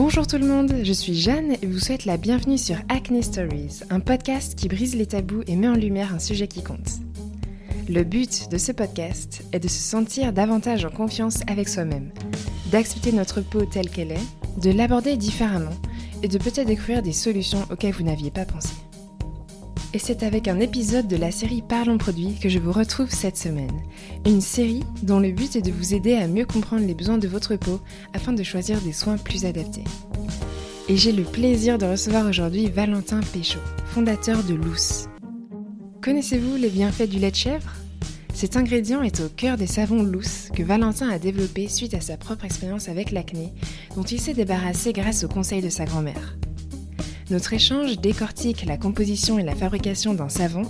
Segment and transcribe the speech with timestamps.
[0.00, 3.80] Bonjour tout le monde, je suis Jeanne et vous souhaite la bienvenue sur Acne Stories,
[3.90, 7.00] un podcast qui brise les tabous et met en lumière un sujet qui compte.
[7.88, 12.12] Le but de ce podcast est de se sentir davantage en confiance avec soi-même,
[12.70, 15.74] d'accepter notre peau telle qu'elle est, de l'aborder différemment
[16.22, 18.74] et de peut-être découvrir des solutions auxquelles vous n'aviez pas pensé.
[19.94, 23.38] Et c'est avec un épisode de la série Parlons produits que je vous retrouve cette
[23.38, 23.80] semaine.
[24.26, 27.26] Une série dont le but est de vous aider à mieux comprendre les besoins de
[27.26, 27.80] votre peau
[28.12, 29.84] afin de choisir des soins plus adaptés.
[30.90, 35.08] Et j'ai le plaisir de recevoir aujourd'hui Valentin Péchaud, fondateur de Loose.
[36.02, 37.72] Connaissez-vous les bienfaits du lait de chèvre?
[38.34, 42.18] Cet ingrédient est au cœur des savons Loose que Valentin a développé suite à sa
[42.18, 43.54] propre expérience avec l'acné,
[43.96, 46.36] dont il s'est débarrassé grâce aux conseils de sa grand-mère.
[47.30, 50.62] Notre échange décortique la composition et la fabrication d'un savon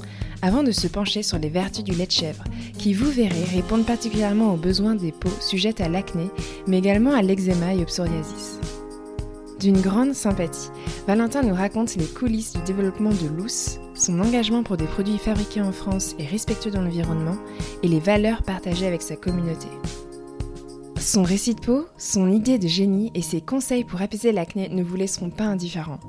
[0.42, 2.42] avant de se pencher sur les vertus du lait de chèvre,
[2.76, 6.28] qui, vous verrez, répondent particulièrement aux besoins des peaux sujettes à l'acné,
[6.66, 8.58] mais également à l'eczéma et au psoriasis.
[9.60, 10.70] D'une grande sympathie,
[11.06, 15.62] Valentin nous raconte les coulisses du développement de Loose, son engagement pour des produits fabriqués
[15.62, 17.36] en France et respectueux dans l'environnement,
[17.84, 19.68] et les valeurs partagées avec sa communauté.
[20.98, 24.82] Son récit de peau, son idée de génie et ses conseils pour apaiser l'acné ne
[24.82, 26.00] vous laisseront pas indifférents.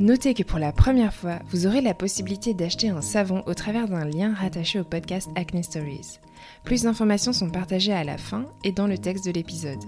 [0.00, 3.86] Notez que pour la première fois, vous aurez la possibilité d'acheter un savon au travers
[3.86, 6.18] d'un lien rattaché au podcast Acne Stories.
[6.64, 9.78] Plus d'informations sont partagées à la fin et dans le texte de l'épisode.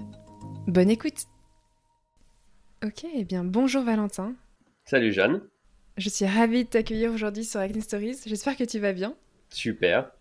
[0.68, 1.26] Bonne écoute
[2.84, 4.36] Ok, eh bien bonjour Valentin.
[4.84, 5.42] Salut Jeanne.
[5.96, 8.20] Je suis ravie de t'accueillir aujourd'hui sur Acne Stories.
[8.26, 9.12] J'espère que tu vas bien.
[9.50, 10.12] Super.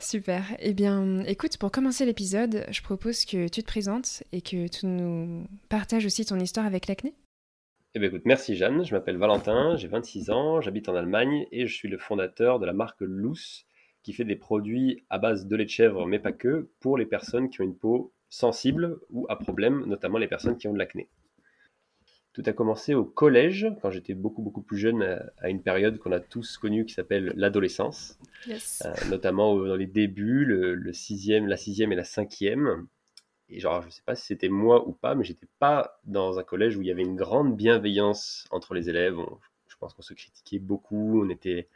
[0.00, 0.42] Super.
[0.58, 4.86] Eh bien, écoute, pour commencer l'épisode, je propose que tu te présentes et que tu
[4.86, 7.14] nous partages aussi ton histoire avec l'acné.
[7.94, 8.84] Eh bien, écoute, merci Jeanne.
[8.84, 12.66] Je m'appelle Valentin, j'ai 26 ans, j'habite en Allemagne et je suis le fondateur de
[12.66, 13.64] la marque Loose
[14.02, 17.06] qui fait des produits à base de lait de chèvre, mais pas que, pour les
[17.06, 20.78] personnes qui ont une peau sensible ou à problème, notamment les personnes qui ont de
[20.78, 21.08] l'acné.
[22.34, 25.02] Tout a commencé au collège, quand j'étais beaucoup beaucoup plus jeune,
[25.38, 28.82] à une période qu'on a tous connue qui s'appelle l'adolescence, Yes.
[28.86, 32.86] euh, notamment dans les débuts, le, le sixième, la sixième et la cinquième.
[33.50, 36.42] Et genre, je sais pas si c'était moi ou pas, mais j'étais pas dans un
[36.44, 39.18] collège où il y avait une grande bienveillance entre les élèves.
[39.18, 39.38] On-
[39.68, 41.68] je pense qu'on se critiquait beaucoup, on était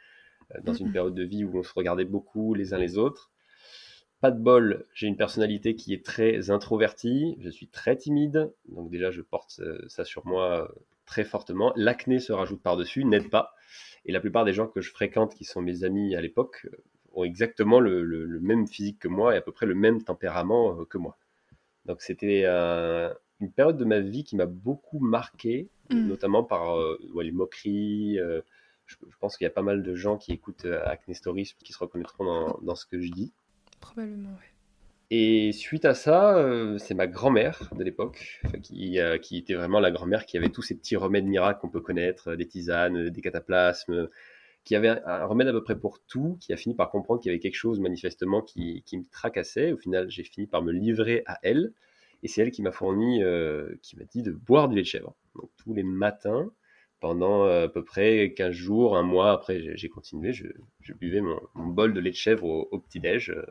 [0.55, 3.31] euh, dans une période de vie où on se regardait beaucoup les uns les autres.
[4.21, 8.89] Pas de bol, j'ai une personnalité qui est très introvertie, je suis très timide, donc
[8.89, 10.67] déjà je porte euh, ça sur moi euh,
[11.05, 11.73] très fortement.
[11.75, 13.53] L'acné se rajoute par-dessus, n'aide pas.
[14.05, 16.67] Et la plupart des gens que je fréquente, qui sont mes amis à l'époque,
[17.13, 20.03] ont exactement le, le- le même physique que moi et à peu près le même
[20.03, 21.17] tempérament que moi.
[21.85, 26.07] Donc c'était euh, une période de ma vie qui m'a beaucoup marqué, Mm.
[26.07, 28.17] notamment par euh, ouais, les moqueries.
[28.17, 28.41] euh,
[28.85, 31.51] je, je pense qu'il y a pas mal de gens qui écoutent euh, Acne Stories
[31.61, 33.33] qui se reconnaîtront dans, dans ce que je dis.
[33.81, 34.49] Probablement, ouais.
[35.11, 36.43] Et suite à ça,
[36.79, 40.75] c'est ma grand-mère de l'époque, qui, qui était vraiment la grand-mère qui avait tous ces
[40.75, 44.09] petits remèdes miracles qu'on peut connaître, des tisanes, des cataplasmes,
[44.63, 47.21] qui avait un, un remède à peu près pour tout, qui a fini par comprendre
[47.21, 49.71] qu'il y avait quelque chose manifestement qui, qui me tracassait.
[49.73, 51.73] Au final, j'ai fini par me livrer à elle,
[52.23, 54.87] et c'est elle qui m'a fourni, euh, qui m'a dit de boire du lait de
[54.87, 55.15] chèvre.
[55.35, 56.51] Donc tous les matins,
[56.99, 60.47] pendant euh, à peu près 15 jours, un mois, après j'ai continué, je,
[60.81, 63.31] je buvais mon, mon bol de lait de chèvre au, au petit-déj.
[63.31, 63.45] euh,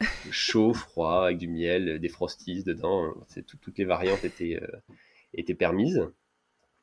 [0.30, 3.14] chaud, froid, avec du miel, des frosties dedans.
[3.46, 4.66] Tout- toutes les variantes étaient, euh,
[5.34, 6.08] étaient permises.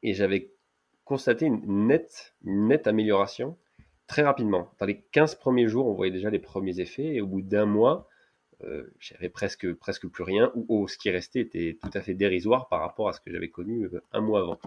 [0.03, 0.51] Et j'avais
[1.05, 3.57] constaté une nette, une nette amélioration
[4.07, 4.71] très rapidement.
[4.79, 7.15] Dans les 15 premiers jours, on voyait déjà les premiers effets.
[7.15, 8.07] Et au bout d'un mois,
[8.63, 10.51] euh, j'avais presque, presque plus rien.
[10.55, 13.31] Ou ou ce qui restait était tout à fait dérisoire par rapport à ce que
[13.31, 14.59] j'avais connu euh, un mois avant.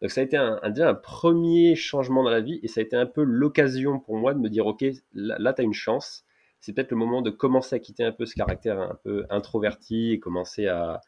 [0.00, 2.60] Donc ça a été un, déjà un premier changement dans la vie.
[2.62, 5.62] Et ça a été un peu l'occasion pour moi de me dire, OK, là, tu
[5.62, 6.24] as une chance
[6.60, 10.12] c'est peut-être le moment de commencer à quitter un peu ce caractère un peu introverti
[10.12, 11.00] et commencer à,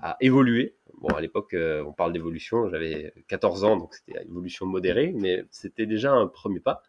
[0.00, 0.76] à évoluer.
[1.00, 5.44] Bon, à l'époque, euh, on parle d'évolution, j'avais 14 ans, donc c'était évolution modérée, mais
[5.50, 6.82] c'était déjà un premier pas.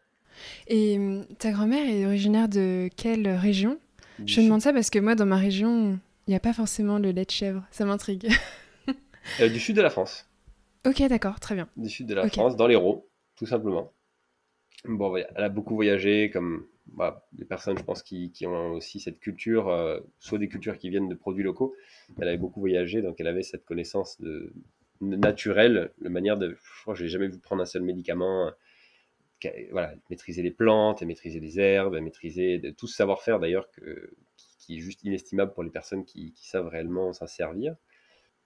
[0.68, 3.80] Et hum, ta grand-mère est originaire de quelle région?
[4.19, 7.00] Du Je demande ça parce que moi, dans ma région, il n'y a pas forcément
[7.00, 7.66] le lait de chèvre.
[7.72, 8.30] Ça m'intrigue.
[9.39, 10.30] euh, du sud de la France.
[10.86, 11.68] ok, d'accord, très bien.
[11.78, 12.28] Du sud de la.
[12.28, 13.92] France, dans l'Hérault, tout simplement.
[14.86, 19.00] Bon, elle a beaucoup voyagé, comme bah, des personnes, je pense, qui, qui ont aussi
[19.00, 21.75] cette culture, euh, soit des cultures qui viennent de produits locaux.
[22.19, 24.54] Elle avait beaucoup voyagé, donc elle avait cette connaissance de,
[25.01, 26.50] naturelle, la manière de.
[26.50, 28.51] Je crois que je n'ai jamais vu prendre un seul médicament.
[29.71, 33.67] Voilà, maîtriser les plantes, elle maîtriser les herbes, elle maîtrisait de- tout ce savoir-faire d'ailleurs
[34.59, 37.75] qui, est juste inestimable pour les personnes qui, qui savent réellement s'en servir.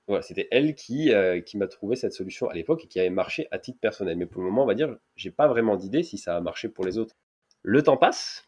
[0.08, 3.10] Voilà, c'était elle qui, euh, qui m'a trouvé cette solution à l'époque et qui avait
[3.10, 4.18] marché à titre personnel.
[4.18, 6.70] Mais pour le moment, on va dire, j'ai pas vraiment d'idée si ça a marché
[6.70, 7.16] pour les autres.
[7.64, 8.48] Le temps passe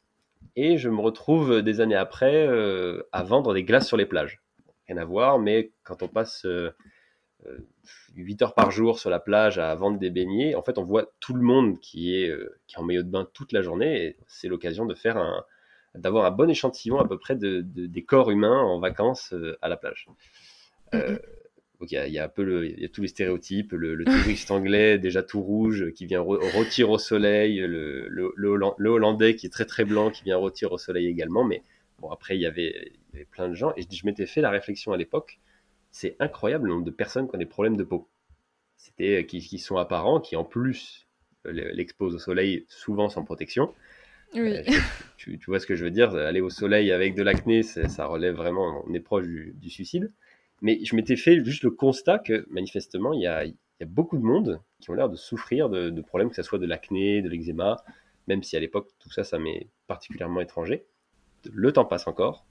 [0.56, 4.42] et je me retrouve des années après euh, à vendre des glaces sur les plages.
[4.88, 6.72] Rien à voir, mais quand on passe euh,
[8.16, 10.56] 8 heures par jour sur la plage à vendre des beignets.
[10.56, 12.34] En fait, on voit tout le monde qui est,
[12.68, 15.44] qui est en maillot de bain toute la journée et c'est l'occasion de faire un,
[15.96, 19.78] d'avoir un bon échantillon à peu près de, des corps humains en vacances à la
[19.78, 20.08] plage.
[20.94, 21.18] Euh,
[21.82, 24.98] il y, a, un peu le, il y a tous les stéréotypes, le, touriste anglais
[24.98, 29.86] déjà tout rouge qui vient retirer au soleil, le, le, hollandais qui est très très
[29.86, 31.44] blanc qui vient retirer au soleil également.
[31.44, 31.62] Mais
[32.00, 34.42] bon, après, il y avait, il y avait plein de gens et je, m'étais fait
[34.42, 35.40] la réflexion à l'époque.
[36.00, 38.08] C'est incroyable le nombre de personnes qui ont des problèmes de peau.
[38.76, 41.08] C'était qui, qui sont apparents, qui en plus
[41.44, 43.74] l'exposent au soleil souvent sans protection.
[44.36, 44.58] Oui.
[44.58, 44.64] Euh,
[45.18, 48.06] tu, tu, vois ce que je veux dire Aller au soleil avec de l'acné, ça
[48.06, 50.12] relève vraiment, on est proche du, du suicide.
[50.62, 53.46] Mais je m'étais fait juste le constat que manifestement, il y a,
[53.88, 57.24] beaucoup de monde qui ont l'air de souffrir de, problèmes, que ce soit de l'acné,
[57.24, 57.84] de l'eczéma,
[58.28, 60.86] même si à l'époque, tout ça, ça m'est particulièrement étranger.
[61.52, 62.46] Le temps passe encore.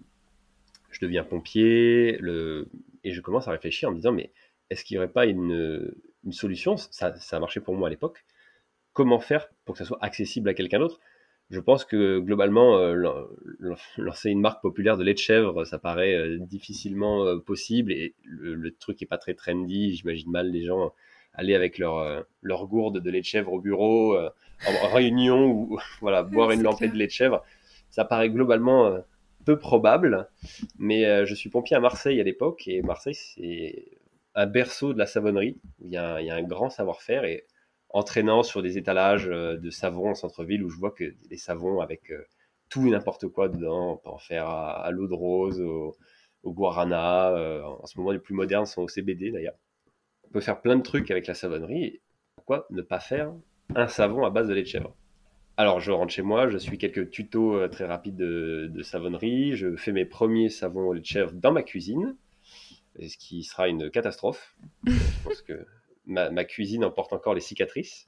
[0.90, 2.68] Je deviens pompier le...
[3.06, 4.32] et je commence à réfléchir en me disant, mais
[4.68, 5.94] est-ce qu'il n'y aurait pas une,
[6.32, 6.76] solution?
[6.76, 8.24] Ça, ça a marché pour moi à l'époque.
[8.92, 10.98] Comment faire pour que ça soit accessible à quelqu'un d'autre?
[11.50, 12.96] Je pense que globalement, euh,
[13.96, 18.16] lancer une marque populaire de lait de chèvre, ça paraît euh, difficilement euh, possible et
[18.24, 19.94] le, truc est pas très trendy.
[19.94, 20.92] J'imagine mal les gens
[21.32, 26.22] aller avec leur, leur gourde de lait de chèvre au bureau en, réunion ou voilà
[26.24, 27.44] boire une lampée de lait de chèvre.
[27.90, 28.98] Ça paraît globalement
[29.54, 30.28] probable,
[30.78, 33.98] mais je suis pompier à Marseille à l'époque et Marseille c'est
[34.34, 35.56] un berceau de la savonnerie.
[35.80, 37.46] Il y a, il y a un grand savoir-faire et
[37.90, 41.80] entraînant sur des étalages euh, de savons en centre-ville où je vois que des savons
[41.80, 42.22] avec euh,
[42.68, 43.92] tout et n'importe quoi dedans.
[43.92, 45.96] On peut en faire à, l'eau de rose, au,
[46.44, 47.30] guarana.
[47.30, 49.56] Euh, en ce moment, les plus modernes sont au CBD d'ailleurs.
[50.24, 52.00] On peut faire plein de trucs avec la savonnerie.
[52.36, 53.32] Pourquoi ne pas faire
[53.74, 54.94] un savon à base de lait de chèvre?
[55.58, 59.92] Alors, je rentre chez moi, je suis quelques tutos très rapides de, savonnerie, je fais
[59.92, 62.14] mes premiers savons au lait de chèvre dans ma cuisine,
[63.00, 64.54] ce qui sera une catastrophe.
[64.86, 65.66] je pense que
[66.04, 68.06] ma, cuisine en porte encore les cicatrices,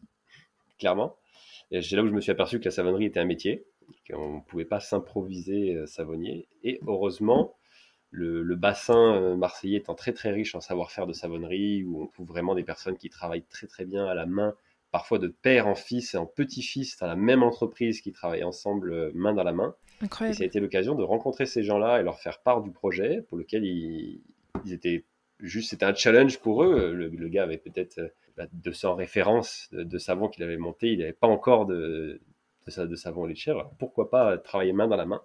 [0.79, 1.17] clairement.
[1.71, 3.65] Et c'est là où je me suis aperçu que la savonnerie était un métier,
[4.09, 6.49] qu'on ne pouvait pas s'improviser euh, savonnier.
[6.65, 7.55] Et heureusement,
[8.11, 12.27] le, bassin euh, marseillais étant très très riche en savoir-faire de savonnerie, où on trouve
[12.27, 14.55] vraiment des personnes qui travaillent très très bien à la main,
[14.91, 18.93] parfois de père en fils et en petit-fils dans la même entreprise qui travaillent ensemble
[18.93, 19.75] euh, main dans la main.
[20.31, 23.23] Et ça a été l'occasion de rencontrer ces gens-là et leur faire part du projet
[23.29, 24.23] pour lequel ils
[24.71, 25.05] étaient
[25.41, 26.93] juste c'était un challenge pour eux.
[26.93, 28.01] Le, gars avait peut-être
[28.53, 30.93] 200 euh, références de, savon qu'il avait monté.
[30.93, 32.21] Il n'avait pas encore de,
[32.67, 33.73] de, de savon lait de chèvre.
[33.79, 35.23] Pourquoi pas travailler main dans la main?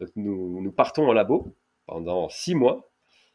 [0.00, 1.56] Donc nous, nous partons en labo
[1.86, 2.87] pendant six mois.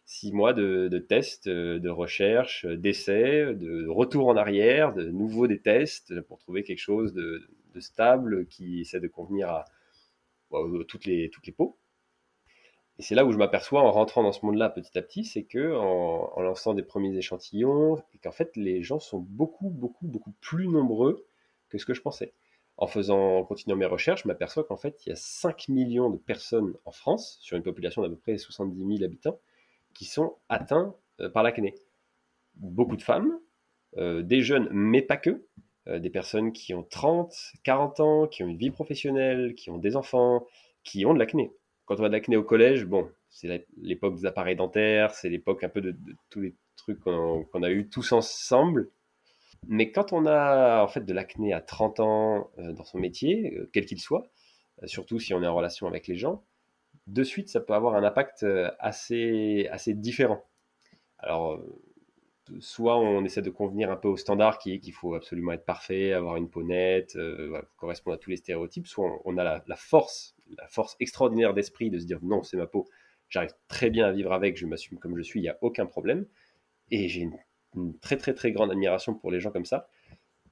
[0.06, 6.20] Six mois de, tests, de recherche, d'essais, de retour en arrière, de nouveau des tests
[6.22, 7.48] pour trouver quelque chose de,
[7.80, 9.66] stable qui essaie de convenir à,
[10.54, 10.58] à
[10.88, 11.78] toutes, les, toutes les peaux.
[13.00, 15.44] Et c'est là où je m'aperçois en rentrant dans ce monde-là petit à petit, c'est
[15.44, 20.32] que en, lançant des premiers échantillons, et qu'en fait les gens sont beaucoup, beaucoup, beaucoup
[20.42, 21.26] plus nombreux
[21.70, 22.34] que ce que je pensais.
[22.78, 26.10] En faisant, en continuant mes recherches, je m'aperçois qu'en fait il y a 5 millions
[26.10, 29.40] de personnes en France, sur une population d'à peu près 70 000 habitants,
[29.94, 31.76] qui sont atteints euh, par l'acné.
[32.56, 33.40] Beaucoup de femmes,
[33.98, 35.46] euh, des jeunes, mais pas que,
[35.88, 39.78] euh, des personnes qui ont 30, 40 ans, qui ont une vie professionnelle, qui ont
[39.78, 40.46] des enfants,
[40.84, 41.52] qui ont de l'acné
[41.86, 45.64] quand on a de l'acné au collège, bon, c'est l'époque des appareils dentaires, c'est l'époque
[45.64, 45.96] un peu de,
[46.30, 48.90] tous les trucs qu'on a eu tous ensemble.
[49.68, 53.86] Mais quand on a en fait de l'acné à 30 ans dans son métier, quel
[53.86, 54.30] qu'il soit,
[54.86, 56.44] surtout si on est en relation avec les gens,
[57.08, 58.46] de suite ça peut avoir un impact
[58.80, 60.44] assez, assez différent.
[61.18, 61.62] Alors,
[62.60, 65.66] soit on essaie de convenir un peu au standard qui est qu'il faut absolument être
[65.66, 67.18] parfait, avoir une peau nette,
[67.78, 72.00] correspondre à tous les stéréotypes, soit on, a la, force la force extraordinaire d'esprit de
[72.00, 72.88] se dire non, c'est ma peau,
[73.30, 75.86] j'arrive très bien à vivre avec, je m'assume comme je suis, il n'y a aucun
[75.86, 76.26] problème.
[76.92, 79.88] Et j'ai une, très très très grande admiration pour les gens comme ça.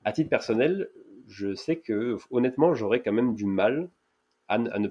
[0.03, 0.89] À titre personnel,
[1.27, 3.91] je sais que honnêtement, j'aurais quand même du mal
[4.47, 4.89] à, ne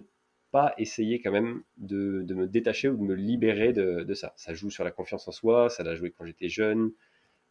[0.50, 4.33] pas essayer quand même de, me détacher ou de me libérer de, ça.
[4.37, 6.92] Ça joue sur la confiance en soi, ça l'a joué quand j'étais jeune.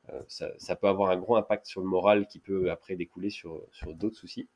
[0.10, 3.62] Euh, ça, peut avoir un gros impact sur le moral qui peut après découler sur,
[3.72, 4.50] sur d'autres soucis.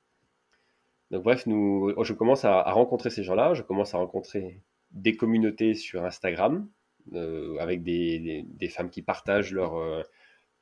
[1.12, 5.76] Donc bref, nous, je commence à, rencontrer ces gens-là, je commence à rencontrer des communautés
[5.76, 6.68] sur Instagram
[7.14, 10.02] euh, avec des, femmes qui partagent leur, euh,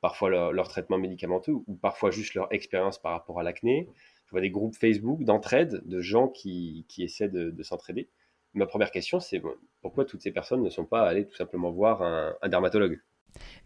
[0.02, 3.88] parfois leur, traitement médicamenteux ou parfois juste leur expérience par rapport à l'acné.
[4.32, 8.08] Je vois des groupes Facebook d'entraide de gens qui, essaient de, s'entraider.
[8.54, 9.42] Ma première question, c'est
[9.82, 12.98] pourquoi toutes ces personnes ne sont pas allées tout simplement voir un, dermatologue?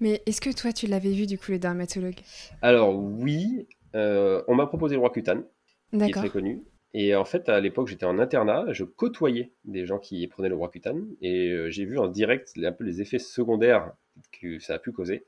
[0.01, 2.17] Mais est-ce que toi, tu l'avais vu du coup, le dermatologue?
[2.63, 5.45] Alors oui, euh, on m'a proposé le Roacutan,
[5.93, 6.65] qui est très connu.
[6.95, 10.57] Et en fait, à l'époque, j'étais en internat, je côtoyais des gens qui prenaient le
[10.57, 13.93] Roacutan et euh, j'ai vu en direct un peu les effets secondaires
[14.33, 15.27] que ça a pu causer.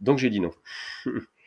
[0.00, 0.52] Donc j'ai dit non.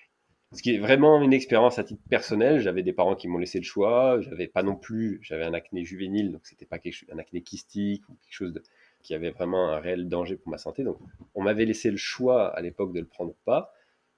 [0.54, 2.60] Ce qui est vraiment une expérience à titre personnel.
[2.60, 4.20] J'avais des parents qui m'ont laissé le choix.
[4.20, 6.78] J'avais pas non plus, j'avais un acné juvénile, donc c'était pas
[7.12, 8.62] un acné kystique ou quelque chose
[9.02, 10.84] qui avait vraiment un réel danger pour ma santé.
[10.84, 10.98] Donc
[11.36, 13.74] on m'avait laissé le choix à l'époque de le prendre ou pas.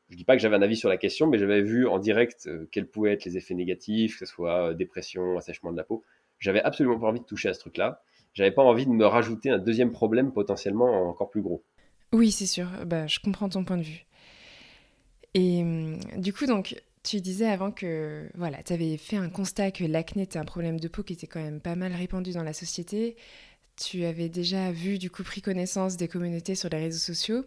[0.09, 2.47] Je dis pas que j'avais un avis sur la question, mais j'avais vu en direct
[2.47, 5.83] euh, quels pouvaient être les effets négatifs, que ce soit euh, dépression, assèchement de la
[5.83, 6.03] peau.
[6.39, 8.01] J'avais absolument pas envie de toucher à ce truc-là.
[8.33, 11.63] J'avais pas envie de me rajouter un deuxième problème potentiellement encore plus gros.
[12.11, 12.67] Oui, c'est sûr.
[12.85, 14.05] Bah, je comprends ton point de vue.
[15.33, 19.71] Et hum, du coup, donc, tu disais avant que voilà, tu avais fait un constat
[19.71, 22.43] que l'acné était un problème de peau qui était quand même pas mal répandu dans
[22.43, 23.15] la société.
[23.75, 27.43] Tu avais déjà vu, du coup, pris connaissance des communautés sur les réseaux sociaux.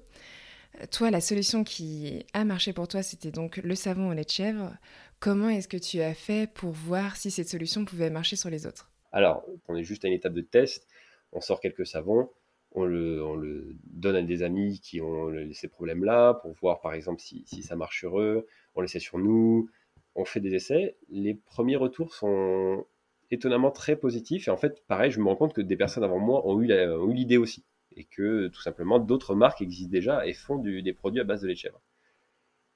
[0.90, 4.30] Toi, la solution qui a marché pour toi, c'était donc le savon au lait de
[4.30, 4.74] chèvre.
[5.20, 8.66] Comment est-ce que tu as fait pour voir si cette solution pouvait marcher sur les
[8.66, 8.90] autres?
[9.12, 10.86] Alors, on est juste à une étape de test.
[11.32, 12.28] On sort quelques savons
[12.76, 17.44] on le, donne à des amis qui ont ces problèmes-là pour voir par exemple si,
[17.62, 18.46] ça marche sur eux.
[18.74, 19.68] On l'essaie sur nous.
[20.14, 20.96] On fait des essais.
[21.08, 22.86] Les premiers retours sont
[23.30, 24.48] étonnamment très positifs.
[24.48, 26.68] Et en fait, pareil, je me rends compte que des personnes avant moi ont eu
[27.12, 27.64] l'idée aussi.
[27.96, 31.48] Et que tout simplement, d'autres marques existent déjà et font des produits à base de
[31.48, 31.80] lait de chèvre.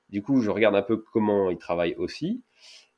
[0.09, 2.43] Du coup, je regarde un peu comment ils travaillent aussi.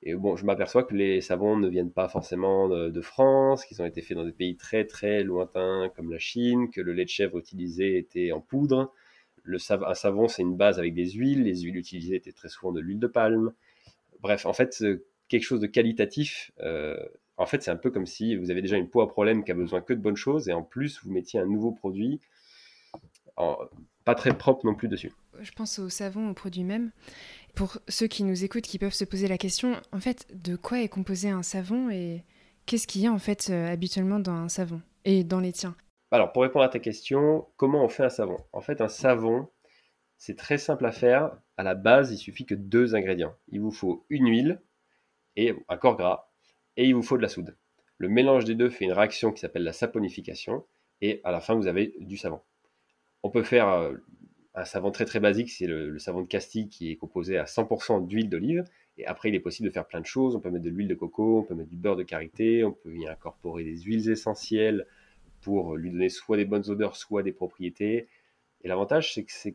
[0.05, 3.87] Et bon, je m'aperçois que les savons ne viennent pas forcément de, France, qu'ils ont
[3.87, 7.11] été faits dans des pays très très lointains comme la Chine, que le lait de
[7.11, 8.93] chèvre utilisé était en poudre.
[9.45, 11.45] Le un savon, c'est une base avec des huiles.
[11.45, 13.53] Les huiles utilisées étaient très souvent de l'huile de palme.
[14.21, 14.85] Bref, en fait,
[15.29, 16.51] quelque chose de qualitatif.
[16.61, 16.97] Euh,
[17.37, 19.53] en fait, c'est un peu comme si vous avez déjà une peau à problème qui
[19.53, 22.21] a besoin que de bonnes choses, et en plus, vous mettiez un nouveau produit,
[24.05, 25.13] pas très propre non plus dessus.
[25.41, 26.91] Je pense au savon, au produit même.
[27.55, 30.81] Pour ceux qui nous écoutent, qui peuvent se poser la question, en fait, de quoi
[30.81, 32.25] est composé un savon et
[32.67, 35.77] qu'est-ce qu'il y a en fait euh, habituellement dans un savon et dans les tiens
[36.11, 38.39] Alors, pour répondre à ta question, comment on fait un savon?
[38.53, 39.49] En fait, un savon,
[40.17, 41.37] c'est très simple à faire.
[41.57, 43.35] À la base, il suffit que deux ingrédients.
[43.49, 44.63] Il vous faut une huile
[45.37, 46.31] et un corps gras
[46.77, 47.57] et il vous faut de la soude.
[47.99, 50.65] Le mélange des deux fait une réaction qui s'appelle la saponification
[51.01, 52.41] et à la fin, vous avez du savon.
[53.23, 53.95] On peut faire euh,
[54.55, 58.07] un savon très très basique, c'est le, savon de Castille qui est composé à 100%
[58.07, 58.65] d'huile d'olive.
[58.99, 60.37] Et après, il est possible de faire plein de choses.
[60.37, 62.73] On peut mettre de l'huile de coco, on peut mettre du beurre de karité, on
[62.73, 64.87] peut y incorporer des huiles essentielles
[65.41, 68.09] pour lui donner soit des bonnes odeurs, soit des propriétés.
[68.63, 69.55] Et l'avantage, c'est que c'est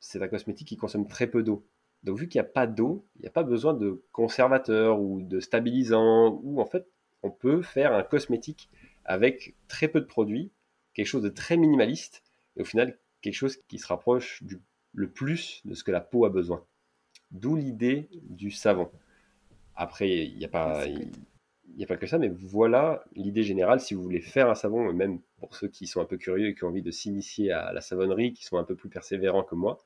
[0.00, 1.66] c'est un cosmétique qui consomme très peu d'eau.
[2.02, 5.22] Donc vu qu'il n'y a pas d'eau, il n'y a pas besoin de conservateur ou
[5.22, 6.86] de stabilisant, ou en fait,
[7.22, 8.68] on peut faire un cosmétique
[9.06, 10.52] avec très peu de produits,
[10.92, 12.22] quelque chose de très minimaliste,
[12.56, 14.60] et au final quelque chose qui se rapproche du,
[14.92, 16.64] le plus de ce que la peau a besoin.
[17.30, 18.90] D'où l'idée du savon.
[19.74, 20.84] Après, il n'y a pas...
[21.76, 23.80] Il a pas que ça, mais voilà l'idée générale.
[23.80, 26.54] Si vous voulez faire un savon, même pour ceux qui sont un peu curieux et
[26.54, 29.56] qui ont envie de s'initier à la savonnerie, qui sont un peu plus persévérants que
[29.56, 29.78] moi,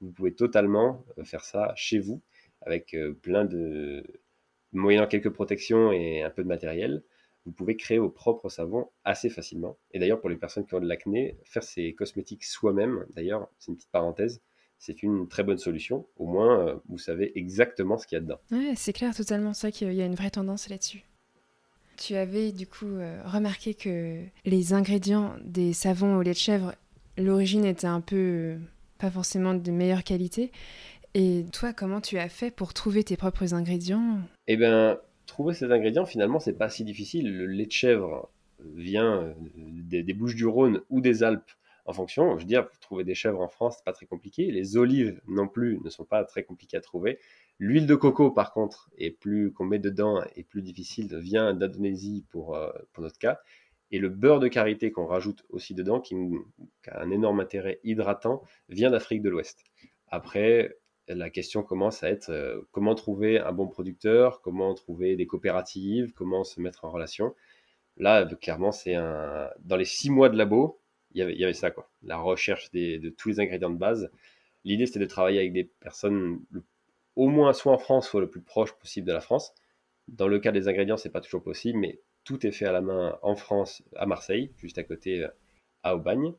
[0.00, 2.20] vous pouvez totalement euh, faire ça chez vous,
[2.60, 4.02] avec euh, plein de.
[4.72, 7.02] moyennant quelques protections et un peu de matériel
[7.50, 9.76] vous pouvez créer vos propres savons assez facilement.
[9.90, 13.72] Et d'ailleurs, pour les personnes qui ont de l'acné, faire ces cosmétiques soi-même, d'ailleurs, c'est
[13.72, 14.40] une petite parenthèse,
[14.78, 16.06] c'est une très bonne solution.
[16.16, 18.38] Au moins, euh, vous savez exactement ce qu'il y a dedans.
[18.52, 19.50] Ouais, c'est clair, totalement.
[19.50, 21.02] Vrai qu'il y a une vraie tendance là-dessus.
[21.96, 26.72] Tu avais du coup euh, remarqué que les ingrédients des savons au lait de chèvre,
[27.18, 28.58] l'origine était un peu euh,
[28.98, 30.52] pas forcément de meilleure qualité.
[31.14, 34.20] Et toi, comment tu as fait pour trouver tes propres ingrédients?
[34.46, 37.36] Eh bien, trouver ces ingrédients, finalement, c'est pas si difficile.
[37.36, 38.30] Le lait de chèvre
[38.74, 41.50] vient euh, des, Bouches du Rhône ou des Alpes
[41.86, 42.36] en fonction.
[42.36, 44.50] Je veux dire, trouver des chèvres en France, c'est pas très compliqué.
[44.50, 47.18] Les olives non plus ne sont pas très compliquées à trouver.
[47.58, 52.26] L'huile de coco, par contre, est plus qu'on met dedans est plus difficile, vient d'Indonésie
[52.30, 53.40] pour, euh, pour notre cas.
[53.92, 56.14] Et le beurre de karité qu'on rajoute aussi dedans, qui,
[56.82, 59.64] qui, a un énorme intérêt hydratant, vient d'Afrique de l'Ouest.
[60.08, 60.76] Après,
[61.14, 66.12] la question commence à être euh, comment trouver un bon producteur, comment trouver des coopératives,
[66.12, 67.34] comment se mettre en relation.
[67.96, 69.50] Là, clairement, c'est un.
[69.60, 70.80] Dans les six mois de labo,
[71.12, 71.90] il y avait, ça, quoi.
[72.02, 74.10] La recherche de tous les ingrédients de base.
[74.64, 76.40] L'idée, c'était de travailler avec des personnes
[77.16, 79.52] au moins soit en France, soit le plus proche possible de la France.
[80.08, 82.80] Dans le cas des ingrédients, c'est pas toujours possible, mais tout est fait à la
[82.80, 85.28] main en France, à Marseille, juste à côté, euh,
[85.82, 86.32] à Aubagne.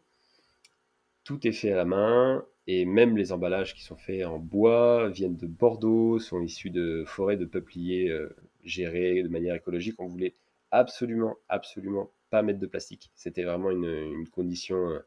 [1.23, 2.45] Tout est fait à la main.
[2.67, 7.03] Et même les emballages qui sont faits en bois viennent de Bordeaux, sont issus de
[7.07, 9.95] forêts de peupliers euh, gérées de manière écologique.
[9.99, 10.35] On voulait
[10.69, 13.11] absolument, absolument pas mettre de plastique.
[13.15, 14.89] C'était vraiment une, condition.
[14.89, 14.99] Euh,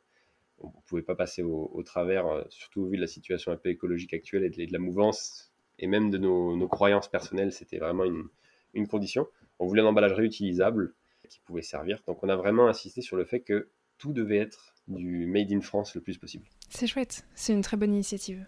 [0.58, 3.56] on ne pouvait pas passer au, travers, euh, surtout au vu de la situation un
[3.56, 8.04] peu écologique actuelle et de, la mouvance, et même de nos, croyances personnelles, c'était vraiment
[8.04, 8.28] une,
[8.74, 9.26] une, condition.
[9.58, 10.94] On voulait un emballage réutilisable
[11.28, 12.02] qui pouvait servir.
[12.06, 13.68] Donc on a vraiment insisté sur le fait que
[13.98, 16.44] tout devait être du Made in France le plus possible.
[16.68, 18.44] C'est chouette, c'est une très bonne initiative.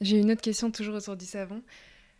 [0.00, 1.62] J'ai une autre question toujours autour du savon.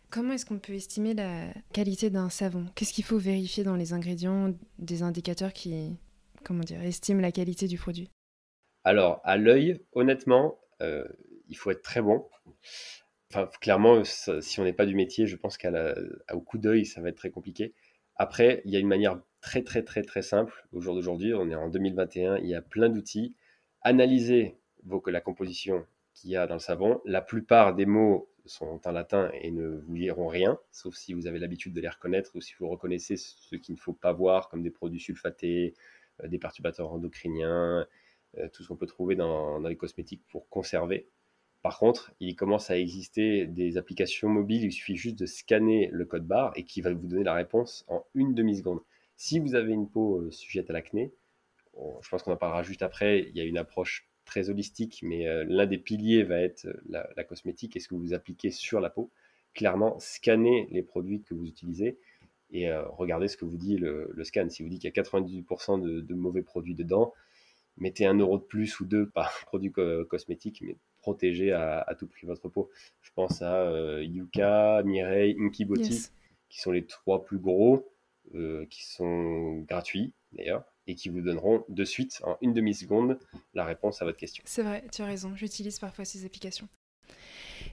[0.09, 2.65] Comment est-ce qu'on peut estimer la qualité d'un savon?
[2.75, 5.95] Qu'est-ce qu'il faut vérifier dans les ingrédients, des indicateurs qui,
[6.43, 8.09] comment dire, estiment la qualité du produit?
[8.83, 11.07] Alors, à l'œil, honnêtement, euh,
[11.47, 12.27] il faut être très bon.
[13.31, 17.09] Enfin, clairement, si on n'est pas du métier, je pense qu'au coup d'œil, ça va
[17.09, 17.75] être très compliqué.
[18.15, 20.65] Après, il y a une manière très, très, très, très simple.
[20.71, 23.35] Au jour d'aujourd'hui, on est en 2021, il y a plein d'outils.
[23.81, 24.55] Analysez
[25.07, 27.01] la composition qu'il y a dans le savon.
[27.05, 31.27] La plupart des mots sont en latin et ne vous liront rien, sauf si vous
[31.27, 34.49] avez l'habitude de les reconnaître ou si vous reconnaissez ce qu'il ne faut pas voir,
[34.49, 35.75] comme des produits sulfatés,
[36.23, 37.87] euh, des perturbateurs endocriniens,
[38.37, 41.07] euh, tout ce qu'on peut trouver dans, les cosmétiques pour conserver.
[41.61, 46.05] Par contre, il commence à exister des applications mobiles, il suffit juste de scanner le
[46.05, 48.79] code barre et qui va vous donner la réponse en une demi-seconde.
[49.21, 51.11] Si vous avez une peau euh, sujette à l'acné,
[51.75, 55.27] je pense qu'on en parlera juste après, il y a une approche très holistique, mais
[55.27, 58.89] euh, l'un des piliers va être la, cosmétique et ce que vous appliquez sur la
[58.89, 59.11] peau.
[59.53, 61.99] Clairement, scannez les produits que vous utilisez
[62.51, 64.49] et euh, regardez ce que vous dit le, scan.
[64.49, 67.13] Si vous dit qu'il y a 98% de, mauvais produits dedans,
[67.75, 69.73] mettez un euro de plus ou deux par produit
[70.07, 72.69] cosmétique, mais protégez à, tout prix votre peau.
[73.01, 75.67] Je pense à euh, Yuka, Mireille, Inky
[76.47, 77.91] qui sont les trois plus gros,
[78.69, 83.19] qui sont gratuits d'ailleurs et qui vous donneront de suite, en une demi-seconde,
[83.53, 84.43] la réponse à votre question.
[84.47, 86.67] C'est vrai, tu as raison, j'utilise parfois ces applications.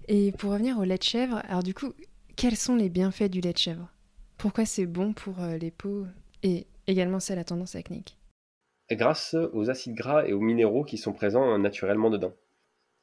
[0.09, 1.93] Et pour revenir au lait de chèvre, alors du coup,
[2.37, 3.91] quels sont les bienfaits du lait de chèvre?
[4.37, 6.05] Pourquoi c'est bon pour euh, les peaux
[6.43, 8.19] et également c'est la tendance acnéique
[8.91, 12.35] Grâce aux acides gras et aux minéraux qui sont présents naturellement dedans.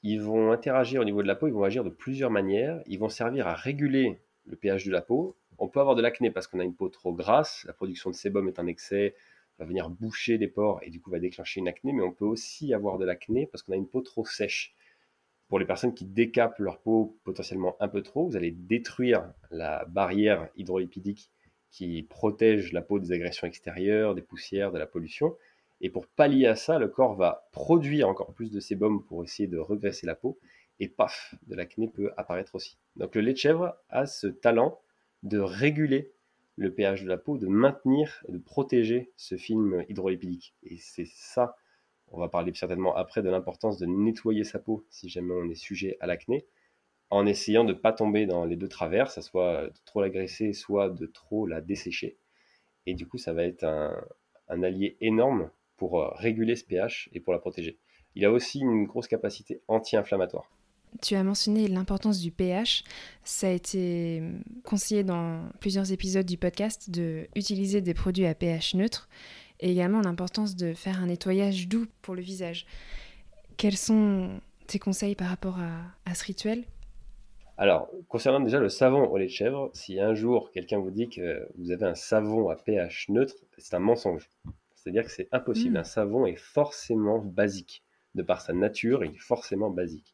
[0.01, 2.81] Ils vont interagir au niveau de la peau, ils vont agir de plusieurs manières.
[2.87, 5.35] Ils vont servir à réguler le pH de la peau.
[5.63, 8.15] On peut avoir de l'acné parce qu'on a une peau trop grasse, la production de
[8.15, 9.15] sébum est un excès,
[9.57, 12.25] va venir boucher les pores et du coup va déclencher une acné, mais on peut
[12.25, 14.75] aussi avoir de l'acné parce qu'on a une peau trop sèche.
[15.47, 19.85] Pour les personnes qui décapent leur peau potentiellement un peu trop, vous allez détruire la
[19.85, 21.31] barrière hydrolipidique
[21.71, 25.37] qui protège la peau des agressions extérieures, des poussières, de la pollution.
[25.79, 29.47] Et pour pallier à ça, le corps va produire encore plus de sébum pour essayer
[29.47, 30.37] de regresser la peau.
[30.81, 32.77] Et paf, de l'acné peut apparaître aussi.
[32.97, 34.81] Donc le lait de chèvre a ce talent
[35.23, 36.13] de réguler
[36.55, 40.53] le pH de la peau, de maintenir et de protéger ce film hydrolipidique.
[40.63, 41.55] Et c'est ça,
[42.09, 45.55] on va parler certainement après de l'importance de nettoyer sa peau si jamais on est
[45.55, 46.45] sujet à l'acné,
[47.09, 50.89] en essayant de ne pas tomber dans les deux travers, soit de trop l'agresser, soit
[50.89, 52.17] de trop la dessécher.
[52.85, 53.95] Et du coup, ça va être un,
[54.47, 57.77] un allié énorme pour euh, réguler ce pH et pour la protéger.
[58.15, 60.49] Il a aussi une grosse capacité anti-inflammatoire.
[61.01, 62.83] Tu as mentionné l'importance du pH.
[63.23, 64.21] Ça a été
[64.63, 69.09] conseillé dans plusieurs épisodes du podcast de utiliser des produits à pH neutre
[69.59, 72.65] et également l'importance de faire un nettoyage doux pour le visage.
[73.57, 75.57] Quels sont tes conseils par rapport
[76.05, 76.63] à, ce rituel?
[77.57, 81.07] Alors, concernant déjà le savon au lait de chèvre, si un jour quelqu'un vous dit
[81.07, 84.29] que vous avez un savon à pH neutre, c'est un mensonge.
[84.75, 85.75] C'est-à-dire que c'est impossible.
[85.75, 85.81] Hmm.
[85.81, 87.83] Un savon est forcément basique.
[88.15, 90.13] De par sa nature, il est forcément basique.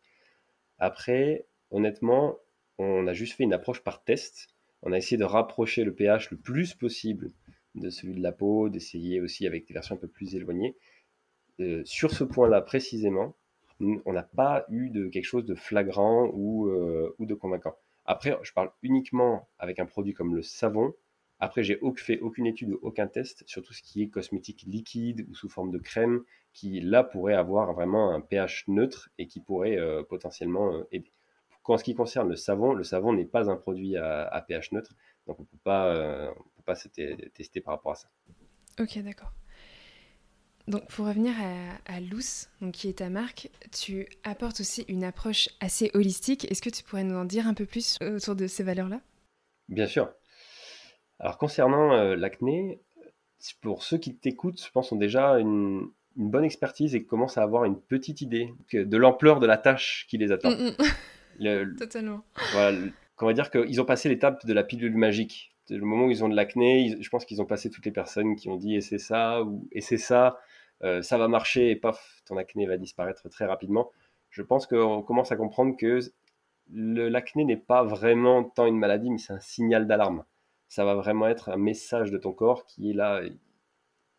[0.79, 2.37] Après, honnêtement,
[2.77, 4.47] on a juste fait une approche par test.
[4.81, 7.31] On a essayé de rapprocher le pH le plus possible
[7.75, 10.75] de celui de la peau, d'essayer aussi avec des versions un peu plus éloignées.
[11.59, 13.35] Euh, sur ce point-là précisément,
[13.81, 17.75] on n'a pas eu de quelque chose de flagrant euh, ou de convaincant.
[18.05, 20.93] Après, je parle uniquement avec un produit comme le savon.
[21.39, 25.25] Après, j'ai fait aucune étude ou aucun test sur tout ce qui est cosmétique liquide
[25.29, 26.23] ou sous forme de crème,
[26.53, 31.11] qui là pourrait avoir vraiment un pH neutre et qui pourrait euh, potentiellement euh, aider.
[31.65, 34.95] En ce qui concerne le savon, le savon n'est pas un produit à, pH neutre,
[35.27, 38.09] donc on ne peut pas, euh, peut pas se tester par rapport à ça.
[38.79, 39.31] Ok, d'accord.
[40.67, 45.03] Donc pour revenir à, à Luce, donc qui est ta marque, tu apportes aussi une
[45.03, 46.51] approche assez holistique.
[46.51, 49.01] Est-ce que tu pourrais nous en dire un peu plus autour de ces valeurs-là?
[49.67, 50.11] Bien sûr.
[51.19, 52.79] Alors concernant l'acné,
[53.61, 57.43] pour ceux qui t'écoutent, je pense, ont déjà une, une bonne expertise et commencent à
[57.43, 60.51] avoir une petite idée de l'ampleur de la tâche qui les attend.
[60.51, 60.75] Mm,
[61.39, 61.75] mm.
[61.77, 62.23] Totalement.
[62.51, 62.77] Voilà,
[63.21, 65.55] on va dire qu'ils ont passé l'étape de la pilule magique.
[65.69, 68.35] Le moment où ils ont de l'acné, je pense qu'ils ont passé toutes les personnes
[68.35, 70.39] qui ont dit et c'est ça ou et c'est ça,
[70.83, 73.91] euh, ça va marcher et paf, ton acné va disparaître très rapidement.
[74.29, 75.99] Je pense qu'on commence à comprendre que
[76.71, 80.23] l'acné n'est pas vraiment tant une maladie, mais c'est un signal d'alarme.
[80.69, 83.21] Ça va vraiment être un message de ton corps qui est là,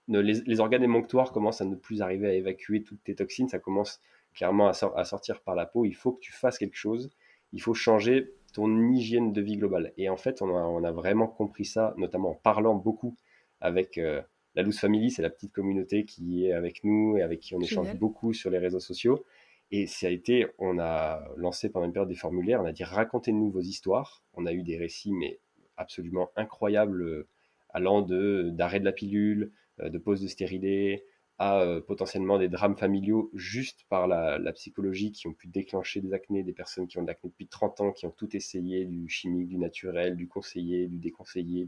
[0.08, 4.00] les, organes émonctoires commencent à ne plus arriver à évacuer toutes tes toxines, ça commence
[4.34, 5.84] clairement à, sortir par la peau.
[5.84, 7.10] Il faut que tu fasses quelque chose,
[7.52, 9.92] il faut changer ton hygiène de vie globale.
[9.96, 13.16] Et en fait, on a, vraiment compris ça, notamment en parlant beaucoup
[13.60, 14.22] avec euh,
[14.54, 17.60] la Loose Family, c'est la petite communauté qui est avec nous et avec qui on
[17.60, 19.24] échange beaucoup sur les réseaux sociaux.
[19.70, 22.82] Et ça a été, on a lancé pendant une période des formulaires, on a dit
[22.82, 24.24] racontez-nous vos histoires.
[24.34, 25.38] On a eu des récits, mais
[25.80, 27.26] absolument incroyables,
[27.70, 31.04] allant de d'arrêt de la pilule, de pause de stérilité,
[31.40, 36.12] à euh, potentiellement des drames familiaux juste par la, psychologie qui ont pu déclencher des
[36.12, 39.08] acnés, des personnes qui ont de l'acné depuis 30 ans, qui ont tout essayé, du
[39.08, 41.66] chimique, du naturel, du conseillé, du déconseillé,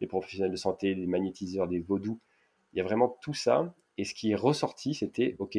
[0.00, 2.18] des, professionnels de santé, des magnétiseurs, des vaudous.
[2.72, 3.72] Il y a vraiment tout ça.
[3.96, 5.56] Et ce qui est ressorti, c'était, OK,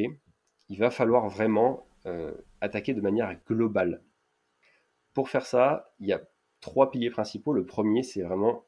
[0.67, 4.01] il va falloir vraiment euh, attaquer de manière globale.
[5.13, 6.21] Pour faire ça, il y a
[6.63, 7.53] trois piliers principaux.
[7.53, 8.63] Le premier, c'est vraiment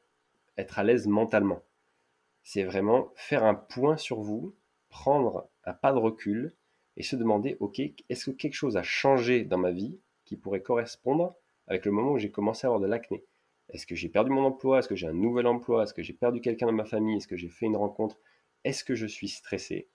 [0.58, 1.62] être à l'aise mentalement.
[2.44, 4.54] C'est vraiment faire un point sur vous,
[4.90, 6.54] prendre un pas de recul
[6.96, 10.62] et se demander, ok, est-ce que quelque chose a changé dans ma vie qui pourrait
[10.62, 11.34] correspondre
[11.66, 13.24] avec le moment où j'ai commencé à avoir de l'acné?
[13.70, 14.78] Est-ce que j'ai perdu mon emploi?
[14.78, 15.82] Est-ce que j'ai un nouvel emploi?
[15.82, 17.16] Est-ce que j'ai perdu quelqu'un dans ma famille?
[17.16, 18.18] Est-ce que j'ai fait une rencontre?
[18.62, 19.88] Est-ce que je suis stressé?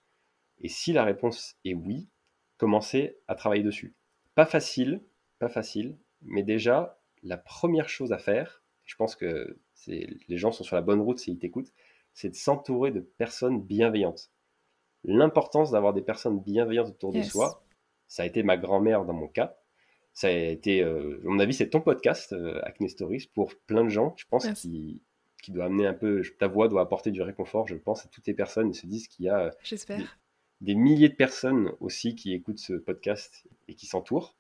[0.59, 2.09] Et si la réponse est oui,
[2.57, 3.93] commencez à travailler dessus.
[4.35, 5.01] Pas facile,
[5.39, 9.57] pas facile, mais déjà, la première chose à faire, je pense que
[9.87, 11.73] les gens sont sur la bonne route s'ils t'écoutent,
[12.13, 14.31] c'est de s'entourer de personnes bienveillantes
[15.03, 17.63] l'importance d'avoir des personnes bienveillantes autour de soi.
[18.07, 19.57] Ça a été ma grand-mère dans mon cas.
[20.13, 23.85] Ça a été, euh, à mon avis, c'est ton podcast, euh, Acne Stories, pour plein
[23.85, 25.01] de gens, je pense, qui,
[25.41, 28.27] qui doit amener un peu, ta voix doit apporter du réconfort, je pense, à toutes
[28.27, 28.71] les personnes.
[28.71, 29.55] Ils se disent qu'il y a
[29.87, 30.03] des,
[30.59, 34.35] des, milliers de personnes aussi qui écoutent ce podcast et qui s'entourent.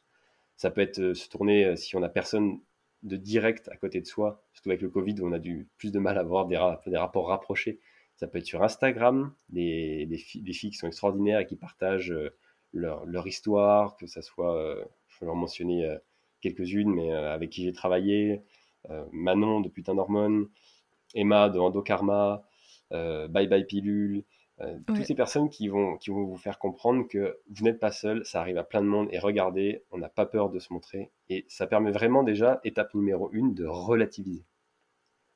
[0.57, 2.59] Ça peut être euh, se tourner, si on a personne
[3.03, 5.91] de direct à côté de soi, surtout avec le Covid où on a du plus
[5.91, 7.79] de mal à avoir des, rapports rapprochés.
[8.15, 12.29] Ça peut être sur Instagram, des, filles qui sont extraordinaires et qui partagent euh,
[12.73, 15.97] leur, histoire, que ce soit, euh, je vais en mentionner euh,
[16.41, 18.41] quelques-unes, mais avec qui j'ai travaillé,
[19.11, 20.49] Manon de Putain d'Hormones,
[21.13, 22.43] Emma de Endokarma,
[22.89, 24.23] Bye Bye Pilule,
[24.85, 28.25] toutes ces personnes qui vont, qui vont vous faire comprendre que vous n'êtes pas seul,
[28.25, 31.11] ça arrive à plein de monde, et regardez, on n'a pas peur de se montrer,
[31.29, 34.45] et ça permet vraiment déjà, étape numéro une, de relativiser.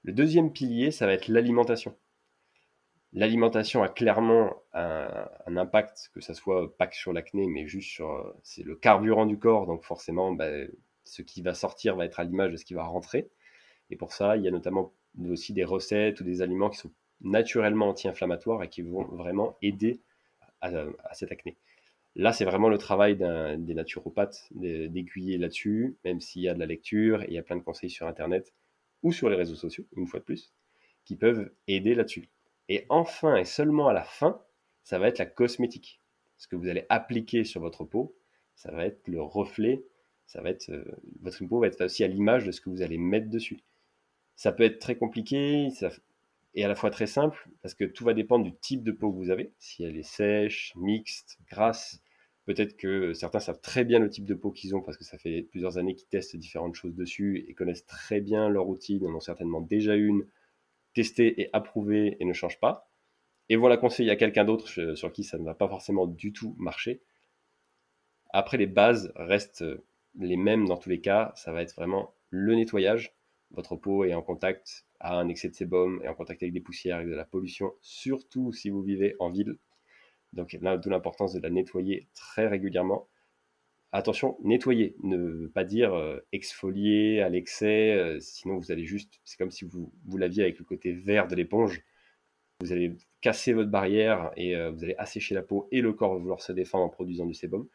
[0.03, 1.95] Le deuxième pilier, ça va être l'alimentation
[3.15, 8.35] l'alimentation a clairement un, impact, que ça soit pas que sur l'acné, mais juste sur
[8.43, 10.51] c'est le carburant du corps, donc forcément, bah,
[11.05, 13.29] ce qui va sortir va être à l'image de ce qui va rentrer.
[13.89, 14.93] Et pour ça, il y a notamment
[15.29, 16.91] aussi des recettes ou des aliments qui sont
[17.25, 19.99] naturellement anti-inflammatoires et qui vont vraiment aider
[20.61, 21.57] à, cette acné.
[22.15, 26.65] Là, c'est vraiment le travail des naturopathes d'aiguiller là-dessus, même s'il y a de la
[26.65, 28.53] lecture et il y a plein de conseils sur Internet
[29.03, 30.53] ou sur les réseaux sociaux, une fois de plus,
[31.03, 32.29] qui peuvent aider là-dessus.
[32.69, 34.41] Et enfin, et seulement à la fin,
[34.83, 35.99] ça va être la cosmétique.
[36.37, 38.15] Ce que vous allez appliquer sur votre peau,
[38.55, 39.83] ça va être le reflet,
[40.35, 40.83] euh,
[41.21, 43.59] votre peau va être aussi à l'image de ce que vous allez mettre dessus.
[44.35, 45.69] Ça peut être très compliqué
[46.55, 49.11] et à la fois très simple, parce que tout va dépendre du type de peau
[49.11, 49.53] que vous avez.
[49.59, 52.01] Si elle est sèche, mixte, grasse,
[52.45, 55.17] peut-être que certains savent très bien le type de peau qu'ils ont, parce que ça
[55.17, 59.13] fait plusieurs années qu'ils testent différentes choses dessus et connaissent très bien leur routine, en
[59.13, 60.25] ont certainement déjà une,
[60.93, 62.89] testé et approuvé et ne change pas,
[63.49, 66.33] et vont la conseiller à quelqu'un d'autre sur qui ça ne va pas forcément du
[66.33, 67.01] tout marcher.
[68.31, 69.65] Après, les bases restent
[70.19, 71.31] les mêmes dans tous les cas.
[71.35, 73.14] Ça va être vraiment le nettoyage.
[73.55, 76.61] Votre peau est en contact à un excès de sébum, et en contact avec des
[76.61, 79.57] poussières, avec de la pollution, surtout si vous vivez en ville.
[80.33, 83.07] Donc là, d'où l'importance de la nettoyer très régulièrement
[83.97, 89.37] attention, nettoyer, ne pas dire euh, exfolier à l'excès, euh, sinon vous allez juste, c'est
[89.37, 91.83] comme si vous, vous l'aviez avec le côté vert de l'éponge,
[92.61, 96.13] vous allez casser votre barrière et euh, vous allez assécher la peau et le corps
[96.13, 97.67] va vouloir se défendre en produisant du sébum.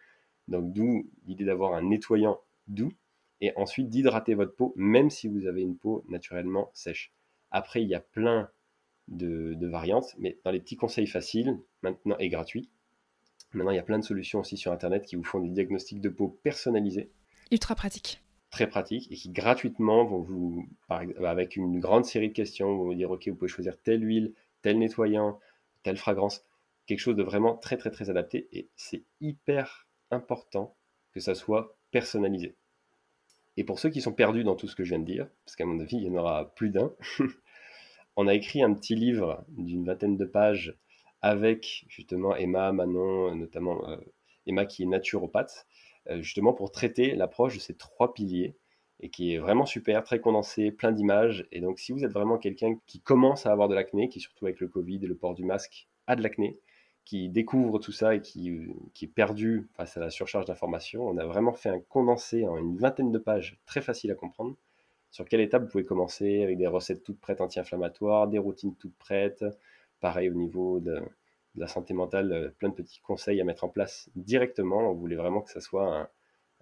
[0.48, 2.92] Donc d'où l'idée d'avoir un nettoyant doux
[3.40, 7.12] et ensuite d'hydrater votre peau même si vous avez une peau naturellement sèche.
[7.50, 8.50] Après, il y a plein
[9.08, 12.70] de, de variantes, mais dans les petits conseils faciles, maintenant et gratuits,
[13.52, 16.00] Maintenant, il y a plein de solutions aussi sur Internet qui vous font des diagnostics
[16.00, 17.10] de peau personnalisés.
[17.50, 18.22] Ultra pratique.
[18.50, 22.94] Très pratique et qui gratuitement vont vous, avec une grande série de questions, vont vous
[22.94, 25.38] dire ok, vous pouvez choisir telle huile, tel nettoyant,
[25.82, 26.44] telle fragrance,
[26.86, 30.76] quelque chose de vraiment très très très adapté et c'est hyper important
[31.12, 32.56] que ça soit personnalisé.
[33.60, 35.54] Et pour ceux qui sont perdus dans tout ce que je viens de dire, parce
[35.54, 36.94] qu'à mon avis il y en aura plus d'un,
[38.16, 40.78] on a écrit un petit livre d'une vingtaine de pages
[41.20, 43.98] avec justement Emma, Manon, notamment euh,
[44.46, 45.66] Emma qui est naturopathe,
[46.08, 48.56] euh, justement pour traiter l'approche de ces trois piliers
[49.00, 51.46] et qui est vraiment super, très condensé, plein d'images.
[51.52, 54.46] Et donc, si vous êtes vraiment quelqu'un qui commence à avoir de l'acné, qui surtout
[54.46, 56.58] avec le Covid et le port du masque a de l'acné,
[57.04, 61.16] qui découvre tout ça et qui, qui, est perdu face à la surcharge d'informations, on
[61.16, 64.56] a vraiment fait un condensé en une vingtaine de pages, très facile à comprendre,
[65.10, 68.96] sur quelle étape vous pouvez commencer avec des recettes toutes prêtes anti-inflammatoires, des routines toutes
[68.96, 69.44] prêtes,
[70.00, 71.00] pareil au niveau de,
[71.56, 74.90] la santé mentale, plein de petits conseils à mettre en place directement.
[74.90, 76.08] On voulait vraiment que ça soit un,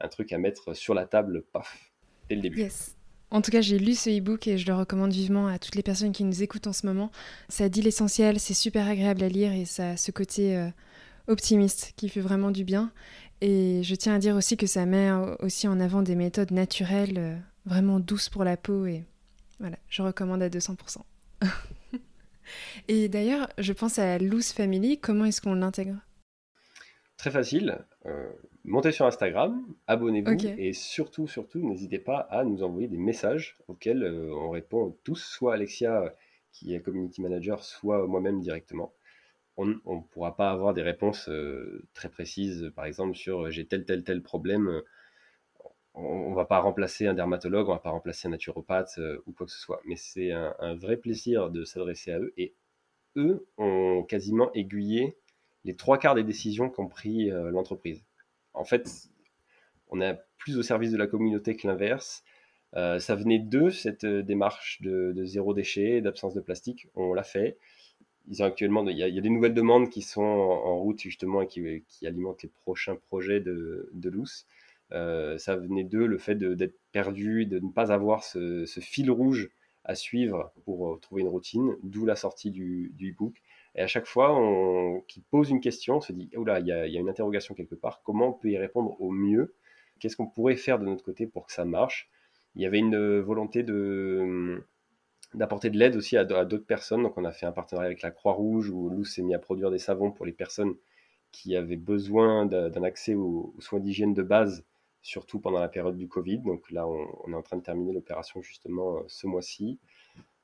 [0.00, 1.92] un truc à mettre sur la table, paf,
[2.28, 2.60] dès le début.
[2.60, 2.97] Yes.
[3.30, 5.82] En tout cas, j'ai lu ce e-book et je le recommande vivement à toutes les
[5.82, 7.10] personnes qui nous écoutent en ce moment.
[7.48, 10.70] Ça dit l'essentiel, c'est super agréable à lire et ça a ce côté euh,
[11.26, 12.90] optimiste qui fait vraiment du bien.
[13.40, 15.10] Et je tiens à dire aussi que ça met
[15.40, 17.36] aussi en avant des méthodes naturelles, euh,
[17.66, 19.04] vraiment douces pour la peau et
[19.60, 20.98] voilà, je recommande à 200%.
[22.88, 25.96] et d'ailleurs, je pense à Loose Family, comment est-ce qu'on l'intègre?
[27.18, 27.78] Très facile.
[28.08, 28.30] Euh,
[28.64, 34.02] montez sur Instagram, abonnez-vous et surtout, surtout, n'hésitez pas à nous envoyer des messages auxquels
[34.02, 36.14] euh, on répond tous, soit Alexia
[36.52, 38.94] qui est community manager, soit moi-même directement.
[39.56, 43.84] On ne pourra pas avoir des réponses euh, très précises, par exemple sur j'ai tel,
[43.84, 44.82] tel, tel problème.
[45.94, 49.32] On ne va pas remplacer un dermatologue, on ne va pas remplacer un naturopathe ou
[49.32, 49.80] quoi que ce soit.
[49.84, 52.54] Mais c'est un, un vrai plaisir de s'adresser à eux et
[53.16, 55.16] eux ont quasiment aiguillé
[55.64, 58.04] les trois quarts des décisions qu'ont pris l'entreprise
[58.58, 59.08] en fait,
[59.88, 62.24] on est plus au service de la communauté que l'inverse.
[62.76, 66.88] Euh, ça venait d'eux, cette euh, démarche de, zéro déchet, d'absence de plastique.
[66.94, 67.56] On l'a fait.
[68.28, 71.46] Ils ont actuellement, il y, a, des nouvelles demandes qui sont en, route justement et
[71.46, 74.12] qui, alimentent les prochains projets de, de
[74.92, 79.48] euh, ça venait d'eux, le fait d'être perdu, de ne pas avoir ce, fil rouge
[79.84, 83.40] à suivre pour trouver une routine, d'où la sortie du, du e-book.
[83.74, 86.72] Et à chaque fois on, qu'il pose une question, on se dit, oula, il y,
[86.72, 89.54] a, y a une interrogation quelque part, comment on peut y répondre au mieux?
[90.00, 92.10] Qu'est-ce qu'on pourrait faire de notre côté pour que ça marche?
[92.54, 94.62] Il y avait une volonté de
[95.34, 97.02] d'apporter de l'aide aussi à, d'autres personnes.
[97.02, 99.70] Donc on a fait un partenariat avec la Croix-Rouge où Lou s'est mis à produire
[99.70, 100.74] des savons pour les personnes
[101.32, 104.64] qui avaient besoin d'un accès aux, soins d'hygiène de base,
[105.02, 106.38] surtout pendant la période du Covid.
[106.38, 109.78] Donc là, on, on est en train de terminer l'opération justement euh, ce mois-ci.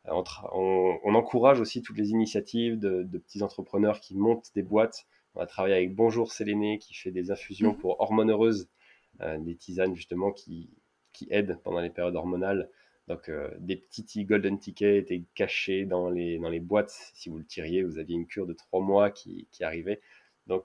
[0.07, 5.07] On, encourage aussi toutes les initiatives de, petits entrepreneurs qui montent des boîtes.
[5.35, 7.79] On a travaillé avec Bonjour Séléné qui fait des infusions mmh.
[7.79, 8.69] pour hormones heureuses,
[9.23, 10.71] euh, des tisanes justement qui,
[11.31, 12.69] aident pendant les périodes hormonales.
[13.09, 17.13] Donc euh, des petits golden tickets étaient cachés dans les, dans les boîtes.
[17.15, 20.01] Si vous le tiriez, vous aviez une cure de trois mois qui, arrivait.
[20.47, 20.65] Donc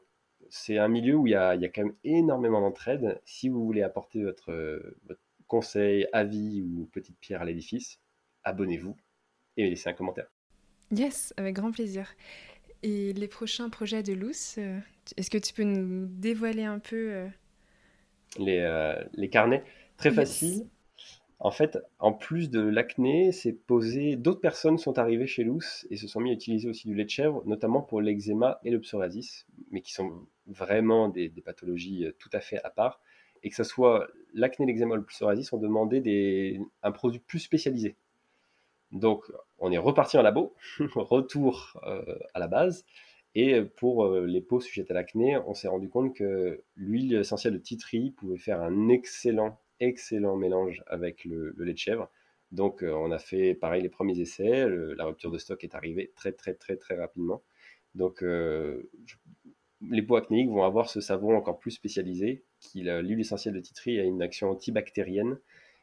[0.49, 3.21] c'est un milieu où il y, a, il y a quand même énormément d'entraide.
[3.25, 7.99] Si vous voulez apporter votre, votre conseil, avis ou petite pierre à l'édifice,
[8.43, 8.95] abonnez-vous
[9.60, 10.28] et laisser un commentaire.
[10.91, 12.15] Yes, avec grand plaisir.
[12.82, 14.80] Et les prochains projets de Luce, euh,
[15.17, 17.28] est-ce que tu peux nous dévoiler un peu euh,
[18.38, 19.63] les, euh, les, carnets?
[19.98, 20.65] Très facile.
[21.39, 24.15] En fait, en plus de l'acné, c'est posé.
[24.15, 27.06] D'autres personnes sont arrivées chez Luce et se sont mis à utiliser aussi du lait
[27.06, 32.30] de chèvre, notamment pour l'eczéma et le psoriasis, mais qui sont vraiment des, pathologies tout
[32.34, 33.02] à fait à part.
[33.41, 37.39] Et que ce soit l'acné, l'eczéma ou le psoriasis, ont demandé des, un produit plus
[37.39, 37.95] spécialisé.
[38.91, 40.56] Donc, on est reparti en labo,
[40.95, 42.86] retour euh, à la base.
[43.36, 47.54] Et pour euh, les peaux sujettes à l'acné, on s'est rendu compte que l'huile essentielle
[47.54, 52.10] de titri pouvait faire un excellent, excellent mélange avec le, lait de chèvre.
[52.52, 54.67] Donc, euh, on a fait pareil les premiers essais.
[54.67, 57.43] la rupture de stock est arrivée très, très, très, très rapidement.
[57.93, 58.23] Donc,
[59.82, 62.43] les peaux acnéiques vont avoir ce savon encore plus spécialisé.
[62.75, 65.39] L'huile essentielle de titri a une action antibactérienne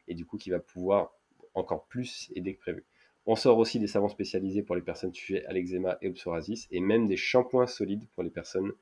[0.08, 1.12] et du coup qui va pouvoir
[1.54, 2.84] encore plus aider que prévu.
[3.26, 6.68] On sort aussi des savons spécialisés pour les personnes sujettes à l'eczéma et au psoriasis,
[6.70, 8.72] et même des shampoings solides pour les personnes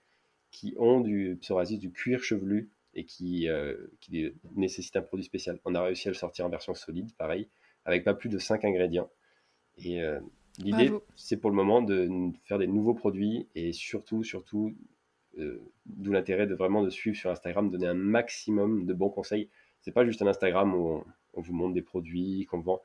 [0.50, 3.76] qui ont du psoriasis, du cuir chevelu, et qui, euh,
[4.54, 5.58] nécessitent un produit spécial.
[5.64, 7.48] On a réussi à le sortir en version solide, pareil,
[7.84, 9.10] avec pas plus de 5 ingrédients.
[9.78, 10.20] Et euh,
[10.58, 12.08] l'idée, c'est pour le moment de
[12.44, 14.74] faire des nouveaux produits, et surtout, surtout,
[15.38, 19.48] euh, d'où l'intérêt de vraiment de suivre sur Instagram, donner un maximum de bons conseils.
[19.80, 21.02] C'est pas juste un Instagram où
[21.32, 22.80] on vous montre des produits qu'on vend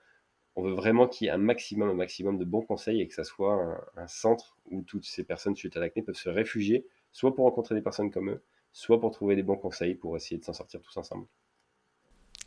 [0.55, 3.79] on veut vraiment qu'il y ait un maximum, de bons conseils et que ça soit
[3.95, 7.75] un, centre où toutes ces personnes suite à l'acné peuvent se réfugier, soit pour rencontrer
[7.75, 10.81] des personnes comme eux, soit pour trouver des bons conseils pour essayer de s'en sortir
[10.81, 11.25] tous ensemble.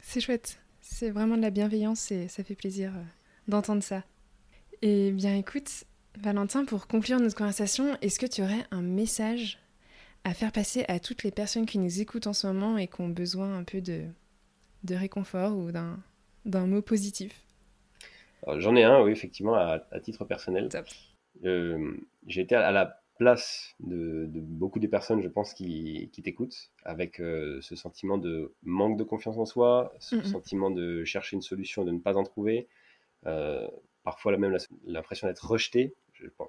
[0.01, 3.03] C'est chouette, c'est vraiment de la bienveillance et ça fait plaisir euh,
[3.49, 4.05] d'entendre ça.
[4.83, 5.85] Et bien écoute,
[6.19, 9.59] Valentin, pour conclure notre conversation, est-ce que tu aurais un message
[10.25, 13.01] à faire passer à toutes les personnes qui nous écoutent en ce moment et qui
[13.01, 14.05] ont besoin un peu de
[14.95, 17.43] réconfort ou d'un mot positif?
[18.57, 20.68] J'en ai un, oui, effectivement, à, titre personnel.
[21.44, 27.20] Euh, j'ai été à, la place de, beaucoup des personnes, je pense, qui, t'écoutent, avec
[27.20, 31.83] euh, ce sentiment de manque de confiance en soi, ce sentiment de chercher une solution
[31.83, 32.68] et de ne pas en trouver,
[33.26, 33.68] euh,
[34.02, 35.94] parfois même l'impression d'être rejeté.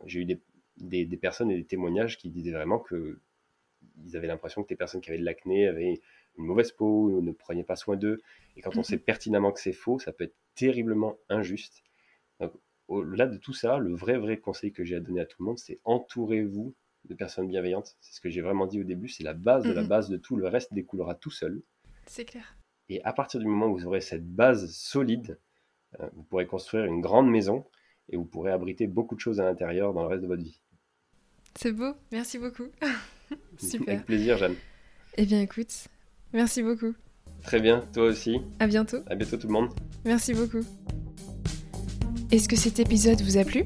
[0.05, 0.41] J'ai eu des,
[0.77, 3.19] des, personnes et des témoignages qui disaient vraiment que
[4.05, 5.99] ils avaient l'impression que les personnes qui avaient de l'acné avaient
[6.37, 8.21] une mauvaise peau, ne prenaient pas soin d'eux.
[8.55, 11.83] Et quand on sait pertinemment que c'est faux, ça peut être terriblement injuste.
[12.89, 15.45] au-delà de tout ça, le vrai, vrai conseil que j'ai à donner à tout le
[15.45, 17.95] monde, c'est entourez-vous de personnes bienveillantes.
[18.01, 19.87] C'est ce que j'ai vraiment dit au début, c'est la base de la Mhm.
[19.87, 20.35] base de tout.
[20.35, 21.61] Le reste découlera tout seul.
[22.07, 22.57] C'est clair.
[22.89, 25.39] Et à partir du moment où vous aurez cette base solide,
[25.99, 27.65] euh, vous pourrez construire une grande maison
[28.09, 30.59] et vous pourrez abriter beaucoup de choses à l'intérieur dans le reste de votre vie.
[31.55, 32.67] C'est beau, merci beaucoup.
[33.57, 33.93] Super.
[33.95, 34.55] Avec plaisir, Jeanne.
[35.17, 35.87] Eh bien écoute,
[36.33, 36.93] merci beaucoup.
[37.43, 38.39] Très bien, toi aussi.
[38.59, 38.97] À bientôt.
[39.09, 39.69] À bientôt tout le monde.
[40.05, 40.61] Merci beaucoup.
[42.31, 43.65] Est-ce que cet épisode vous a plu?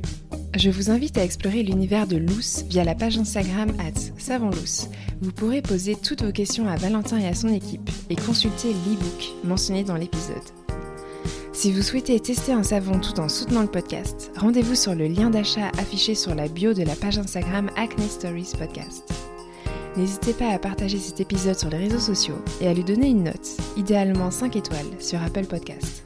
[0.55, 4.89] Je vous invite à explorer l'univers de Luce via la page Instagram at savonlouce.
[5.21, 9.33] Vous pourrez poser toutes vos questions à Valentin et à son équipe et consulter l'e-book
[9.43, 10.35] mentionné dans l'épisode.
[11.53, 15.29] Si vous souhaitez tester un savon tout en soutenant le podcast, rendez-vous sur le lien
[15.29, 19.16] d'achat affiché sur la bio de la page Instagram Acne Stories Podcast.
[19.97, 23.23] N'hésitez pas à partager cet épisode sur les réseaux sociaux et à lui donner une
[23.23, 26.05] note, idéalement 5 étoiles, sur Apple Podcast.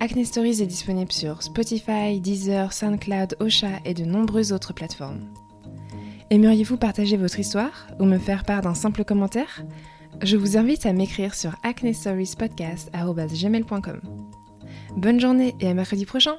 [0.00, 5.22] Acne Stories est disponible sur Spotify, Deezer, SoundCloud, Ocha et de nombreuses autres plateformes.
[6.28, 9.64] Aimeriez-vous partager votre histoire ou me faire part d'un simple commentaire?
[10.20, 14.00] Je vous invite à m'écrire sur acnestoriespodcast.gmail.com.
[14.98, 16.36] Bonne journée et à mercredi prochain